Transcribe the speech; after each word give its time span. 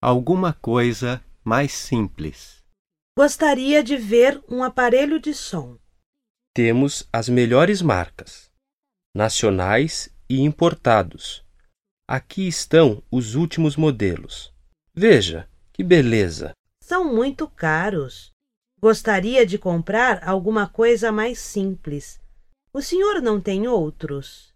alguma 0.00 0.52
coisa 0.52 1.22
mais 1.44 1.72
simples. 1.72 2.62
Gostaria 3.18 3.82
de 3.82 3.96
ver 3.96 4.42
um 4.48 4.62
aparelho 4.62 5.18
de 5.18 5.32
som. 5.32 5.78
Temos 6.54 7.08
as 7.12 7.28
melhores 7.28 7.80
marcas, 7.80 8.50
nacionais 9.14 10.08
e 10.28 10.40
importados. 10.40 11.44
Aqui 12.08 12.46
estão 12.46 13.02
os 13.10 13.34
últimos 13.34 13.76
modelos. 13.76 14.52
Veja 14.94 15.48
que 15.72 15.82
beleza! 15.82 16.52
São 16.82 17.12
muito 17.12 17.48
caros. 17.48 18.30
Gostaria 18.80 19.44
de 19.44 19.58
comprar 19.58 20.26
alguma 20.26 20.68
coisa 20.68 21.10
mais 21.10 21.38
simples. 21.38 22.20
O 22.72 22.80
senhor 22.80 23.20
não 23.20 23.40
tem 23.40 23.66
outros? 23.66 24.54